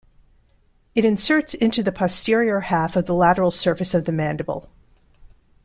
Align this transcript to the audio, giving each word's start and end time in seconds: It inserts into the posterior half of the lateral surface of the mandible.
It 0.95 1.05
inserts 1.05 1.53
into 1.53 1.83
the 1.83 1.91
posterior 1.91 2.61
half 2.61 2.95
of 2.95 3.05
the 3.05 3.13
lateral 3.13 3.51
surface 3.51 3.93
of 3.93 4.05
the 4.05 4.11
mandible. 4.11 4.71